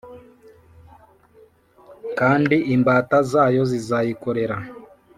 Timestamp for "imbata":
2.73-3.17